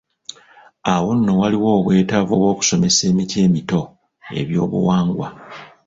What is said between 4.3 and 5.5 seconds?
ebyobuwangwa..